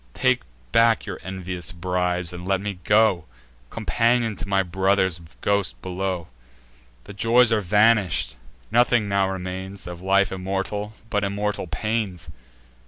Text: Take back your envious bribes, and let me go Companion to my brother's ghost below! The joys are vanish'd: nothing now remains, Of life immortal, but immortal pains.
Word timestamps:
Take 0.15 0.41
back 0.71 1.05
your 1.05 1.19
envious 1.21 1.71
bribes, 1.71 2.33
and 2.33 2.43
let 2.47 2.59
me 2.59 2.79
go 2.85 3.25
Companion 3.69 4.35
to 4.37 4.47
my 4.47 4.63
brother's 4.63 5.21
ghost 5.41 5.79
below! 5.83 6.25
The 7.03 7.13
joys 7.13 7.51
are 7.51 7.61
vanish'd: 7.61 8.33
nothing 8.71 9.07
now 9.07 9.29
remains, 9.29 9.85
Of 9.85 10.01
life 10.01 10.31
immortal, 10.31 10.93
but 11.11 11.23
immortal 11.23 11.67
pains. 11.67 12.29